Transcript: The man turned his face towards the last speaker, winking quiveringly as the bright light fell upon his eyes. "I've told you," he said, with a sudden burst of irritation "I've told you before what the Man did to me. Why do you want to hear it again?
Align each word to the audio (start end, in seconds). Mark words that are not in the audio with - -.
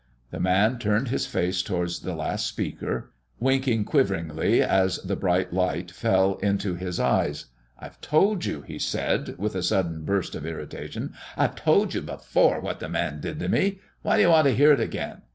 The 0.31 0.39
man 0.39 0.79
turned 0.79 1.09
his 1.09 1.27
face 1.27 1.61
towards 1.61 1.99
the 1.99 2.15
last 2.15 2.47
speaker, 2.47 3.11
winking 3.39 3.85
quiveringly 3.85 4.59
as 4.59 4.97
the 4.97 5.15
bright 5.15 5.53
light 5.53 5.91
fell 5.91 6.39
upon 6.43 6.57
his 6.77 6.99
eyes. 6.99 7.45
"I've 7.77 8.01
told 8.01 8.43
you," 8.45 8.63
he 8.63 8.79
said, 8.79 9.35
with 9.37 9.53
a 9.53 9.61
sudden 9.61 10.03
burst 10.03 10.33
of 10.33 10.43
irritation 10.43 11.13
"I've 11.37 11.53
told 11.53 11.93
you 11.93 12.01
before 12.01 12.59
what 12.61 12.79
the 12.79 12.89
Man 12.89 13.19
did 13.19 13.39
to 13.41 13.47
me. 13.47 13.79
Why 14.01 14.15
do 14.15 14.23
you 14.23 14.29
want 14.29 14.45
to 14.47 14.55
hear 14.55 14.71
it 14.73 14.79
again? 14.79 15.21